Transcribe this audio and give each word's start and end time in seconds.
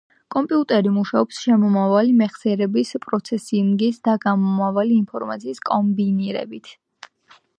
კომპიუტერი 0.33 0.91
მუშაობს 0.93 1.41
შემომავალი, 1.47 2.15
მეხსიერების, 2.21 2.93
პროცესინგის 3.03 4.01
და 4.09 4.15
გამომავალი 4.25 4.97
ინფორმაციის 5.01 5.63
კომბინირებით. 5.73 6.73